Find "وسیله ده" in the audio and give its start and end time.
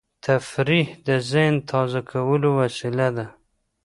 2.61-3.25